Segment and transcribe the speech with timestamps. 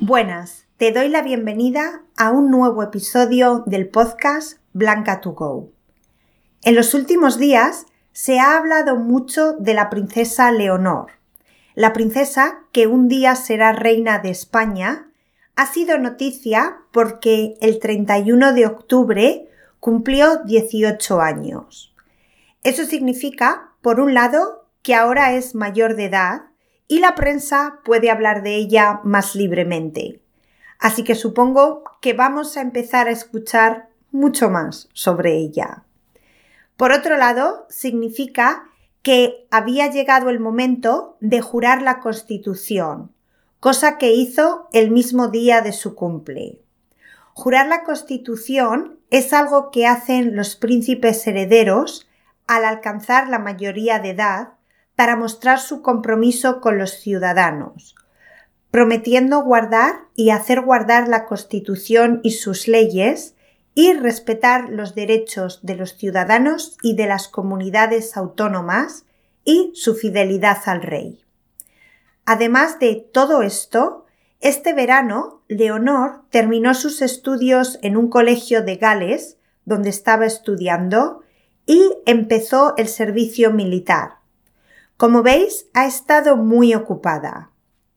[0.00, 5.70] Buenas, te doy la bienvenida a un nuevo episodio del podcast Blanca to Go.
[6.62, 11.12] En los últimos días se ha hablado mucho de la princesa Leonor.
[11.74, 15.06] La princesa que un día será reina de España
[15.54, 19.48] ha sido noticia porque el 31 de octubre
[19.78, 21.94] cumplió 18 años.
[22.64, 26.42] Eso significa, por un lado, que ahora es mayor de edad
[26.88, 30.20] y la prensa puede hablar de ella más libremente.
[30.78, 35.84] Así que supongo que vamos a empezar a escuchar mucho más sobre ella.
[36.76, 38.64] Por otro lado, significa
[39.02, 43.12] que había llegado el momento de jurar la Constitución,
[43.60, 46.60] cosa que hizo el mismo día de su cumple.
[47.32, 52.08] Jurar la Constitución es algo que hacen los príncipes herederos
[52.46, 54.54] al alcanzar la mayoría de edad
[54.96, 57.94] para mostrar su compromiso con los ciudadanos,
[58.70, 63.34] prometiendo guardar y hacer guardar la Constitución y sus leyes
[63.74, 69.04] y respetar los derechos de los ciudadanos y de las comunidades autónomas
[69.44, 71.24] y su fidelidad al rey.
[72.24, 74.06] Además de todo esto,
[74.40, 81.22] este verano Leonor terminó sus estudios en un colegio de Gales, donde estaba estudiando,
[81.66, 84.23] y empezó el servicio militar.
[84.96, 87.50] Como veis, ha estado muy ocupada.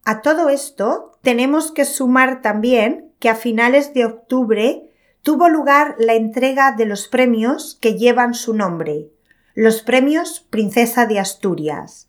[0.04, 4.90] A todo esto tenemos que sumar también que a finales de octubre
[5.22, 9.10] tuvo lugar la entrega de los premios que llevan su nombre,
[9.54, 12.08] los premios Princesa de Asturias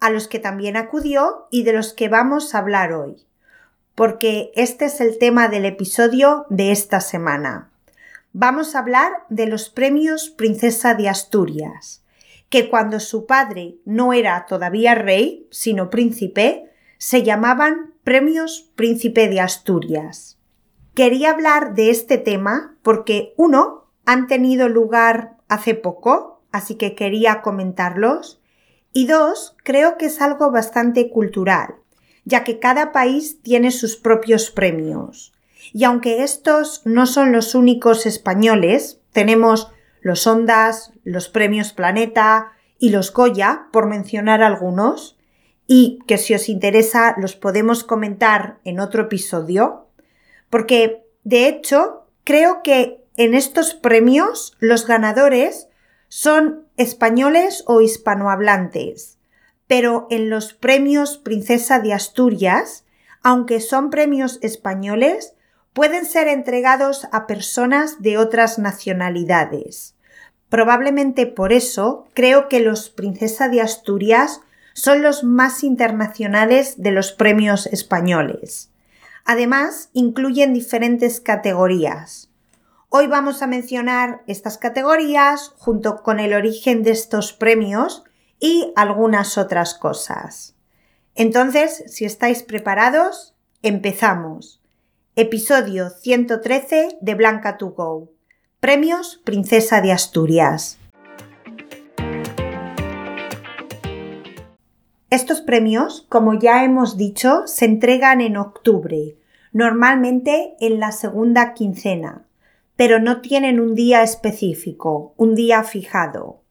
[0.00, 3.26] a los que también acudió y de los que vamos a hablar hoy,
[3.94, 7.70] porque este es el tema del episodio de esta semana.
[8.32, 12.02] Vamos a hablar de los premios Princesa de Asturias,
[12.48, 19.40] que cuando su padre no era todavía rey, sino príncipe, se llamaban Premios Príncipe de
[19.40, 20.38] Asturias.
[20.94, 27.42] Quería hablar de este tema porque, uno, han tenido lugar hace poco, así que quería
[27.42, 28.40] comentarlos,
[28.92, 31.74] y dos, creo que es algo bastante cultural,
[32.24, 35.34] ya que cada país tiene sus propios premios.
[35.74, 39.70] Y aunque estos no son los únicos españoles, tenemos
[40.06, 45.18] los Ondas, los premios Planeta y los Goya, por mencionar algunos,
[45.66, 49.88] y que si os interesa los podemos comentar en otro episodio,
[50.48, 55.66] porque de hecho creo que en estos premios los ganadores
[56.06, 59.18] son españoles o hispanohablantes,
[59.66, 62.84] pero en los premios Princesa de Asturias,
[63.24, 65.34] aunque son premios españoles,
[65.72, 69.95] pueden ser entregados a personas de otras nacionalidades.
[70.48, 74.40] Probablemente por eso creo que los Princesa de Asturias
[74.74, 78.70] son los más internacionales de los premios españoles.
[79.24, 82.30] Además, incluyen diferentes categorías.
[82.88, 88.04] Hoy vamos a mencionar estas categorías junto con el origen de estos premios
[88.38, 90.54] y algunas otras cosas.
[91.16, 94.62] Entonces, si estáis preparados, empezamos.
[95.16, 98.15] Episodio 113 de Blanca to Go.
[98.66, 100.80] Premios Princesa de Asturias.
[105.08, 109.14] Estos premios, como ya hemos dicho, se entregan en octubre,
[109.52, 112.26] normalmente en la segunda quincena,
[112.74, 116.42] pero no tienen un día específico, un día fijado.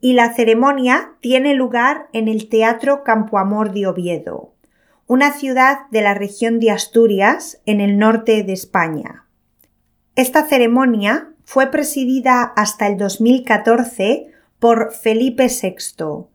[0.00, 4.54] Y la ceremonia tiene lugar en el Teatro Campo Amor de Oviedo,
[5.06, 9.26] una ciudad de la región de Asturias, en el norte de España.
[10.14, 16.26] Esta ceremonia fue presidida hasta el 2014 por Felipe VI,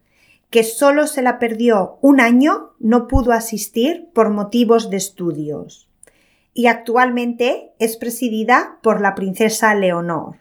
[0.50, 5.88] que solo se la perdió un año, no pudo asistir por motivos de estudios
[6.58, 10.38] y actualmente es presidida por la princesa Leonor.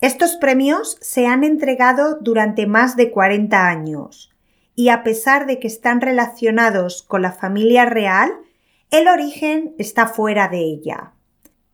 [0.00, 4.32] Estos premios se han entregado durante más de 40 años
[4.74, 8.32] y a pesar de que están relacionados con la familia real,
[8.90, 11.12] el origen está fuera de ella.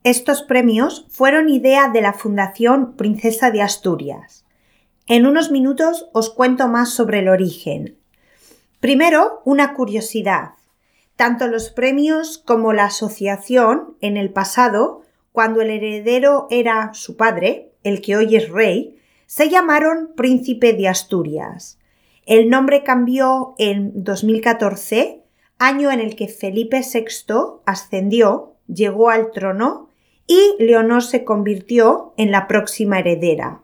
[0.05, 4.45] Estos premios fueron idea de la Fundación Princesa de Asturias.
[5.07, 7.97] En unos minutos os cuento más sobre el origen.
[8.79, 10.51] Primero, una curiosidad.
[11.17, 15.01] Tanto los premios como la asociación en el pasado,
[15.33, 20.87] cuando el heredero era su padre, el que hoy es rey, se llamaron Príncipe de
[20.87, 21.77] Asturias.
[22.25, 25.23] El nombre cambió en 2014,
[25.57, 29.88] año en el que Felipe VI ascendió, llegó al trono
[30.29, 33.61] y Leonor se convirtió en la próxima heredera.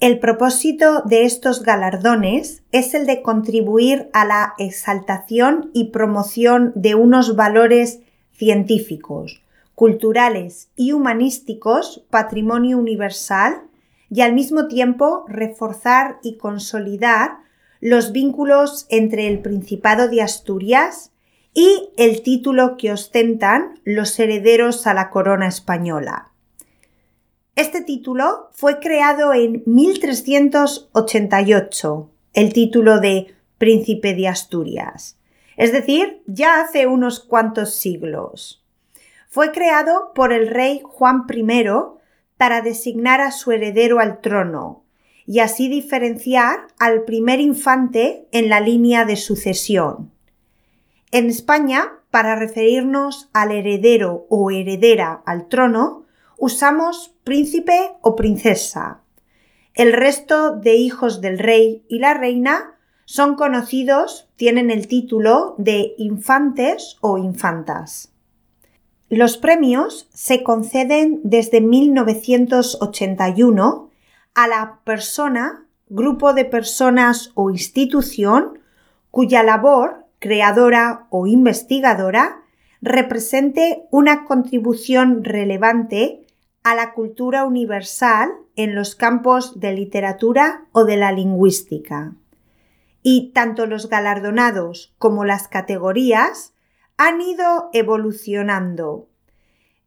[0.00, 6.96] El propósito de estos galardones es el de contribuir a la exaltación y promoción de
[6.96, 8.00] unos valores
[8.32, 9.42] científicos,
[9.76, 13.62] culturales y humanísticos patrimonio universal
[14.10, 17.38] y al mismo tiempo reforzar y consolidar
[17.80, 21.09] los vínculos entre el Principado de Asturias
[21.54, 26.30] y el título que ostentan los herederos a la corona española.
[27.56, 35.18] Este título fue creado en 1388, el título de Príncipe de Asturias,
[35.56, 38.64] es decir, ya hace unos cuantos siglos.
[39.28, 41.64] Fue creado por el rey Juan I
[42.36, 44.84] para designar a su heredero al trono
[45.26, 50.10] y así diferenciar al primer infante en la línea de sucesión.
[51.12, 56.04] En España, para referirnos al heredero o heredera al trono,
[56.38, 59.00] usamos príncipe o princesa.
[59.74, 65.94] El resto de hijos del rey y la reina son conocidos, tienen el título de
[65.98, 68.12] infantes o infantas.
[69.08, 73.90] Los premios se conceden desde 1981
[74.34, 78.60] a la persona, grupo de personas o institución
[79.10, 82.44] cuya labor creadora o investigadora
[82.80, 86.26] represente una contribución relevante
[86.62, 92.14] a la cultura universal en los campos de literatura o de la lingüística.
[93.02, 96.52] Y tanto los galardonados como las categorías
[96.98, 99.08] han ido evolucionando.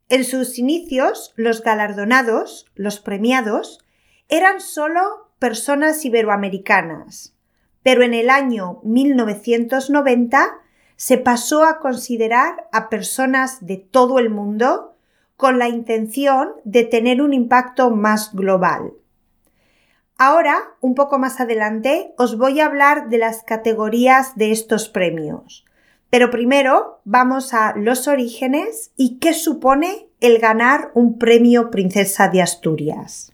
[0.10, 3.80] En sus inicios, los galardonados, los premiados,
[4.30, 7.36] eran solo personas iberoamericanas,
[7.84, 10.60] pero en el año 1990
[10.96, 14.96] se pasó a considerar a personas de todo el mundo
[15.36, 18.94] con la intención de tener un impacto más global.
[20.18, 25.66] Ahora, un poco más adelante, os voy a hablar de las categorías de estos premios.
[26.10, 32.42] Pero primero vamos a los orígenes y qué supone el ganar un premio Princesa de
[32.42, 33.33] Asturias.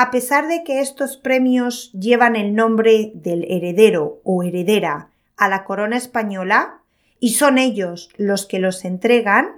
[0.00, 5.64] A pesar de que estos premios llevan el nombre del heredero o heredera a la
[5.64, 6.82] corona española
[7.18, 9.56] y son ellos los que los entregan,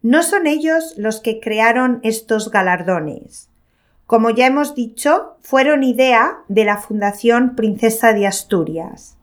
[0.00, 3.48] no son ellos los que crearon estos galardones.
[4.06, 9.16] Como ya hemos dicho, fueron idea de la Fundación Princesa de Asturias.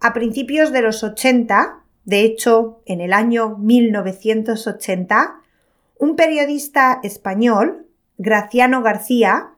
[0.00, 5.40] A principios de los 80, de hecho en el año 1980,
[5.98, 7.86] un periodista español,
[8.18, 9.54] Graciano García,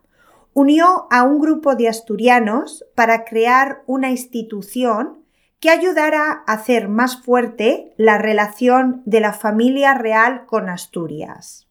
[0.52, 5.20] unió a un grupo de asturianos para crear una institución
[5.60, 11.68] que ayudara a hacer más fuerte la relación de la familia real con Asturias.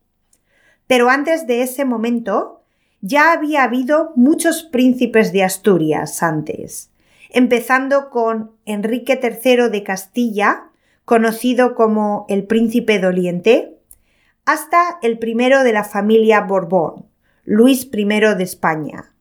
[0.87, 2.63] Pero antes de ese momento
[3.01, 6.91] ya había habido muchos príncipes de Asturias antes,
[7.29, 10.69] empezando con Enrique III de Castilla,
[11.05, 13.77] conocido como el príncipe doliente,
[14.45, 17.08] hasta el primero de la familia Borbón,
[17.51, 19.11] Luis I de España,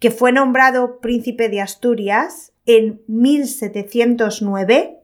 [0.00, 4.98] que fue nombrado príncipe de Asturias en 1709,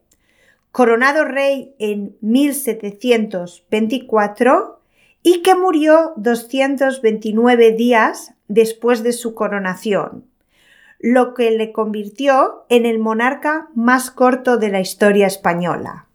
[0.72, 4.82] coronado rey en 1724
[5.22, 10.26] y que murió 229 días después de su coronación,
[10.98, 16.08] lo que le convirtió en el monarca más corto de la historia española.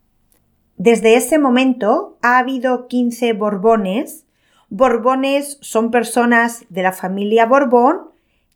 [0.77, 4.27] Desde ese momento ha habido 15 Borbones.
[4.73, 8.11] Borbones son personas de la familia Borbón,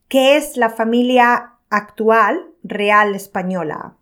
[0.08, 3.96] que es la familia actual real española.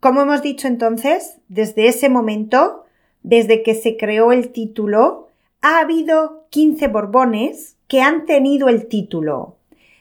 [0.00, 2.86] Como hemos dicho entonces, desde ese momento,
[3.22, 5.28] desde que se creó el título,
[5.62, 9.58] ha habido 15 Borbones que han tenido el título,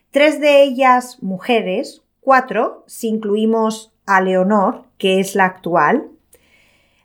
[0.09, 6.09] Tres de ellas mujeres, cuatro si incluimos a Leonor, que es la actual.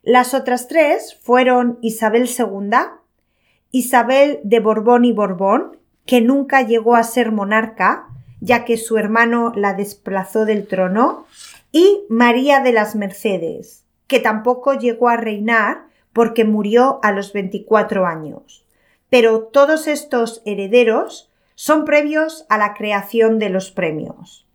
[0.03, 3.00] Las otras tres fueron Isabel II,
[3.73, 8.09] Isabel de Borbón y Borbón, que nunca llegó a ser monarca,
[8.41, 11.27] ya que su hermano la desplazó del trono,
[11.73, 18.07] y María de las Mercedes, que tampoco llegó a reinar porque murió a los 24
[18.07, 18.67] años.
[19.09, 24.47] Pero todos estos herederos son previos a la creación de los premios.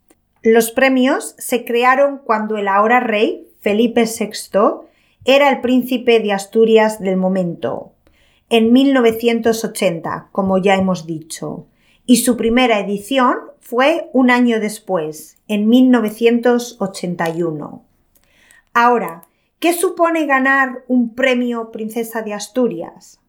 [0.42, 4.88] Los premios se crearon cuando el ahora rey, Felipe VI,
[5.24, 7.95] era el príncipe de Asturias del momento,
[8.50, 11.68] en 1980, como ya hemos dicho,
[12.06, 17.84] y su primera edición fue un año después, en 1981.
[18.74, 19.24] Ahora,
[19.60, 23.20] ¿qué supone ganar un premio Princesa de Asturias?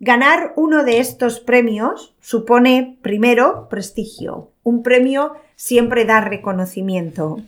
[0.00, 4.50] Ganar uno de estos premios supone, primero, prestigio.
[4.62, 7.38] Un premio siempre da reconocimiento.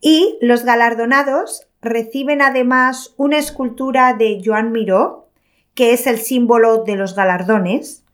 [0.00, 5.23] Y los galardonados reciben además una escultura de Joan Miró,
[5.74, 8.04] que es el símbolo de los galardones,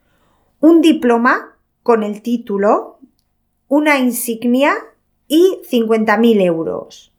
[0.61, 2.99] un diploma con el título,
[3.69, 4.75] una insignia
[5.29, 7.13] y 50.000 euros.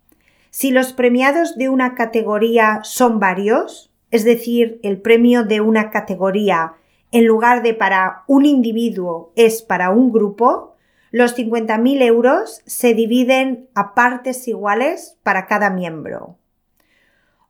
[0.49, 6.73] Si los premiados de una categoría son varios, es decir, el premio de una categoría
[7.11, 10.75] en lugar de para un individuo es para un grupo,
[11.11, 16.37] los 50.000 euros se dividen a partes iguales para cada miembro.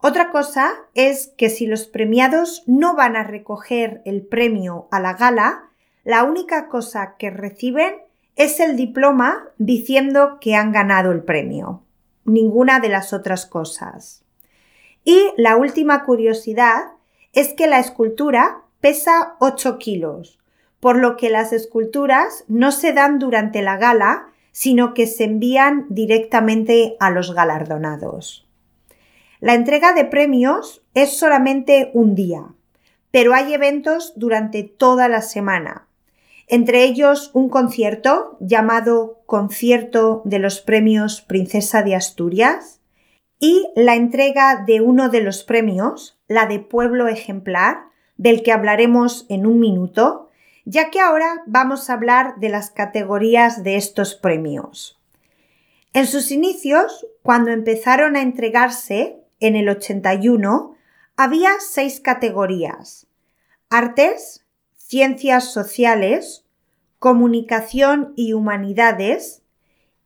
[0.04, 5.14] Otra cosa es que si los premiados no van a recoger el premio a la
[5.14, 5.70] gala,
[6.04, 7.98] la única cosa que reciben
[8.36, 11.84] es el diploma diciendo que han ganado el premio.
[12.26, 14.24] Ninguna de las otras cosas.
[15.04, 16.94] Y la última curiosidad
[17.34, 20.40] es que la escultura pesa 8 kilos,
[20.80, 25.86] por lo que las esculturas no se dan durante la gala, sino que se envían
[25.90, 28.48] directamente a los galardonados.
[29.42, 32.54] La entrega de premios es solamente un día,
[33.10, 35.88] pero hay eventos durante toda la semana,
[36.48, 42.82] entre ellos un concierto llamado Concierto de los Premios Princesa de Asturias
[43.40, 47.86] y la entrega de uno de los premios, la de Pueblo Ejemplar,
[48.18, 50.30] del que hablaremos en un minuto,
[50.66, 55.00] ya que ahora vamos a hablar de las categorías de estos premios.
[55.94, 60.76] En sus inicios, cuando empezaron a entregarse en el 81,
[61.18, 63.08] había seis categorías.
[63.70, 64.46] Artes,
[64.78, 66.46] Ciencias Sociales,
[67.00, 69.42] Comunicación y Humanidades,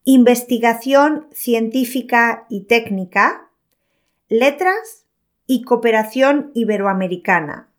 [0.04, 3.51] Investigación Científica y Técnica,
[4.30, 5.06] Letras
[5.46, 7.70] y Cooperación Iberoamericana.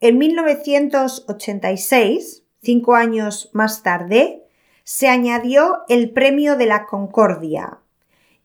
[0.00, 4.44] En 1986, cinco años más tarde,
[4.84, 7.79] se añadió el Premio de la Concordia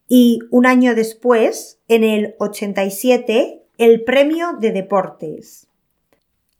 [0.08, 5.68] y un año después, en el 87, el Premio de Deportes.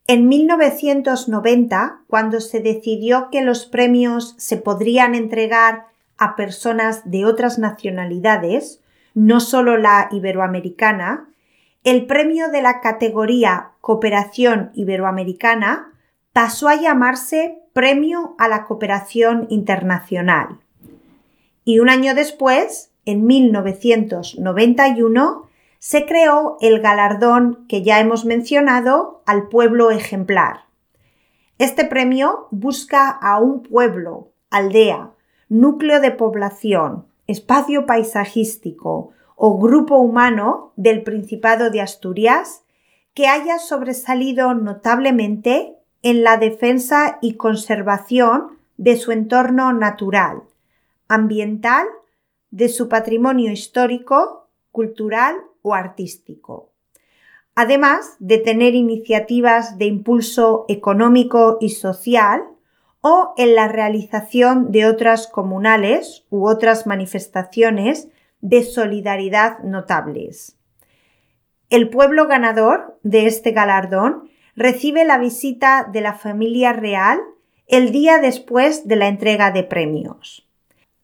[0.08, 5.88] En 1990, cuando se decidió que los premios se podrían entregar
[6.18, 8.82] a personas de otras nacionalidades,
[9.14, 11.30] no solo la iberoamericana,
[11.84, 15.92] el premio de la categoría Cooperación Iberoamericana
[16.34, 20.60] pasó a llamarse Premio a la Cooperación Internacional.
[21.64, 29.50] Y un año después, en 1991, se creó el galardón que ya hemos mencionado al
[29.50, 30.66] pueblo ejemplar.
[31.58, 35.12] Este premio busca a un pueblo, aldea,
[35.48, 42.64] núcleo de población, espacio paisajístico o grupo humano del Principado de Asturias
[43.14, 50.44] que haya sobresalido notablemente en la defensa y conservación de su entorno natural,
[51.08, 51.86] ambiental,
[52.56, 56.72] de su patrimonio histórico, cultural o artístico.
[57.54, 62.44] Además de tener iniciativas de impulso económico y social
[63.02, 68.08] o en la realización de otras comunales u otras manifestaciones
[68.40, 70.58] de solidaridad notables.
[71.70, 77.20] El pueblo ganador de este galardón recibe la visita de la familia real
[77.68, 80.45] el día después de la entrega de premios.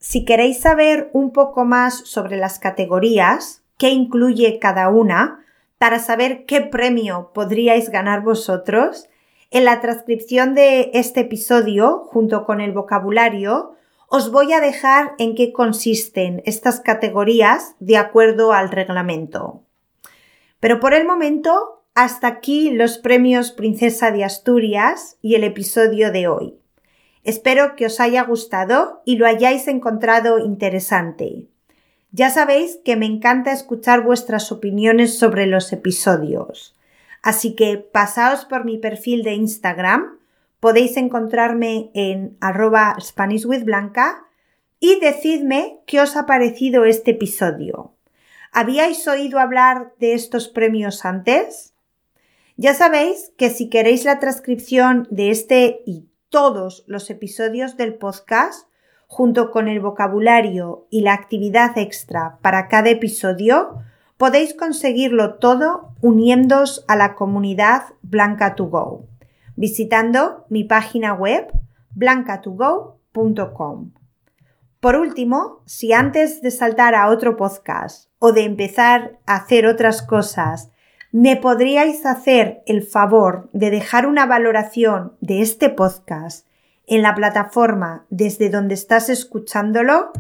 [0.02, 5.46] Si queréis saber un poco más sobre las categorías, qué incluye cada una,
[5.78, 9.10] para saber qué premio podríais ganar vosotros,
[9.52, 13.76] en la transcripción de este episodio, junto con el vocabulario,
[14.08, 19.62] os voy a dejar en qué consisten estas categorías de acuerdo al reglamento.
[20.60, 26.28] Pero por el momento, hasta aquí los premios Princesa de Asturias y el episodio de
[26.28, 26.61] hoy.
[27.24, 31.48] Espero que os haya gustado y lo hayáis encontrado interesante.
[32.12, 36.76] Ya sabéis que me encanta escuchar vuestras opiniones sobre los episodios.
[37.22, 40.18] Así que pasaos por mi perfil de Instagram,
[40.60, 44.26] podéis encontrarme en arroba SpanishWithBlanca
[44.80, 47.94] y decidme qué os ha parecido este episodio.
[48.52, 51.74] ¿Habíais oído hablar de estos premios antes?
[52.58, 58.68] Ya sabéis que si queréis la transcripción de este y todos los episodios del podcast,
[59.06, 63.84] junto con el vocabulario y la actividad extra para cada episodio,
[64.16, 69.06] podéis conseguirlo todo uniéndoos a la comunidad Blanca2Go,
[69.58, 71.52] visitando mi página web
[71.94, 73.92] blancatogo.com.
[74.80, 80.02] Por último, si antes de saltar a otro podcast o de empezar a hacer otras
[80.02, 80.72] cosas,
[81.12, 86.48] me podríais hacer el favor de dejar una valoración de este podcast
[86.88, 90.12] en la plataforma desde donde estás escuchándolo,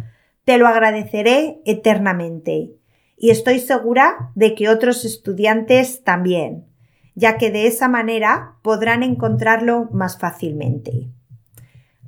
[0.45, 2.75] te lo agradeceré eternamente.
[3.23, 6.65] y estoy segura de que otros estudiantes también,
[7.13, 11.11] ya que de esa manera podrán encontrarlo más fácilmente.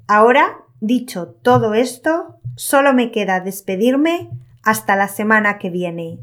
[0.08, 4.32] Ahora, dicho todo esto, solo me queda despedirme
[4.64, 6.18] hasta la semana que viene.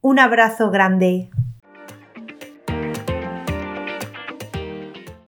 [0.00, 1.28] Un abrazo grande.